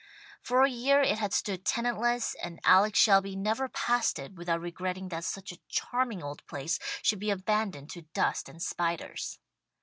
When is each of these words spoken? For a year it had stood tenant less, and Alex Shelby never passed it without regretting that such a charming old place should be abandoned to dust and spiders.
For 0.41 0.63
a 0.63 0.69
year 0.71 1.03
it 1.03 1.19
had 1.19 1.31
stood 1.31 1.63
tenant 1.63 1.99
less, 1.99 2.33
and 2.41 2.59
Alex 2.63 2.97
Shelby 2.97 3.35
never 3.35 3.69
passed 3.69 4.17
it 4.17 4.33
without 4.33 4.59
regretting 4.59 5.09
that 5.09 5.23
such 5.25 5.51
a 5.51 5.59
charming 5.67 6.23
old 6.23 6.43
place 6.47 6.79
should 7.03 7.19
be 7.19 7.29
abandoned 7.29 7.91
to 7.91 8.01
dust 8.15 8.49
and 8.49 8.59
spiders. 8.59 9.37